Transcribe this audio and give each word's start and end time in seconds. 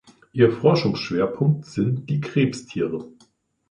Ihr 0.33 0.51
Forschungsschwerpunkt 0.51 1.67
sind 1.67 2.09
die 2.09 2.21
Krebstiere. 2.21 3.05